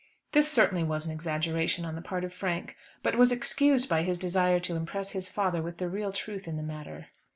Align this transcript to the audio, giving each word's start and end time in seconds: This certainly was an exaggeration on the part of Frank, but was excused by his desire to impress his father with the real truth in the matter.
This 0.31 0.47
certainly 0.51 0.83
was 0.83 1.05
an 1.05 1.11
exaggeration 1.13 1.85
on 1.85 1.93
the 1.93 2.01
part 2.01 2.23
of 2.23 2.33
Frank, 2.33 2.75
but 3.03 3.19
was 3.19 3.31
excused 3.31 3.87
by 3.87 4.01
his 4.01 4.17
desire 4.17 4.59
to 4.61 4.75
impress 4.75 5.11
his 5.11 5.29
father 5.29 5.61
with 5.61 5.77
the 5.77 5.89
real 5.89 6.11
truth 6.11 6.47
in 6.47 6.55
the 6.55 6.63
matter. 6.63 7.09